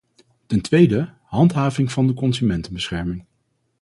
[0.47, 3.25] Ten tweede: handhaving van de consumentenbescherming.